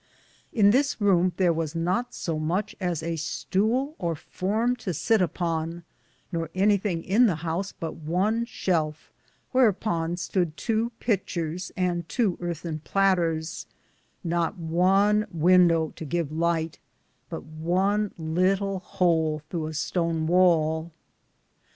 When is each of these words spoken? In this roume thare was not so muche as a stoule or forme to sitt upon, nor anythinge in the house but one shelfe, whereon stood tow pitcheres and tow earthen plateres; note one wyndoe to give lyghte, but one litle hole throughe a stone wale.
In 0.51 0.71
this 0.71 0.95
roume 0.95 1.31
thare 1.31 1.53
was 1.53 1.75
not 1.75 2.15
so 2.15 2.39
muche 2.39 2.73
as 2.79 3.03
a 3.03 3.15
stoule 3.17 3.93
or 3.99 4.15
forme 4.15 4.75
to 4.77 4.95
sitt 4.95 5.21
upon, 5.21 5.83
nor 6.31 6.47
anythinge 6.55 7.03
in 7.05 7.27
the 7.27 7.35
house 7.45 7.71
but 7.71 7.93
one 7.97 8.43
shelfe, 8.47 9.11
whereon 9.53 10.17
stood 10.17 10.57
tow 10.57 10.91
pitcheres 10.99 11.71
and 11.77 12.09
tow 12.09 12.35
earthen 12.41 12.79
plateres; 12.79 13.67
note 14.23 14.55
one 14.57 15.27
wyndoe 15.31 15.93
to 15.93 16.03
give 16.03 16.29
lyghte, 16.29 16.79
but 17.29 17.43
one 17.43 18.09
litle 18.17 18.79
hole 18.79 19.43
throughe 19.51 19.69
a 19.69 19.73
stone 19.75 20.25
wale. 20.25 20.91